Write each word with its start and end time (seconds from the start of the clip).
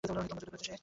অনেক 0.03 0.17
লম্বা 0.19 0.35
যুদ্ধ 0.39 0.43
করেছে 0.51 0.67
সে। 0.71 0.73